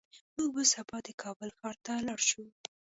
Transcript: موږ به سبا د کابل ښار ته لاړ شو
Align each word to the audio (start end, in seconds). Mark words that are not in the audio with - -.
موږ 0.35 0.49
به 0.55 0.63
سبا 0.73 0.97
د 1.03 1.09
کابل 1.21 1.49
ښار 1.57 1.75
ته 1.85 1.93
لاړ 2.07 2.19
شو 2.29 2.43